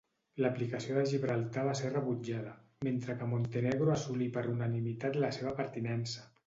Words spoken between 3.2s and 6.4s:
que Montenegro assolí per unanimitat la seva pertinença.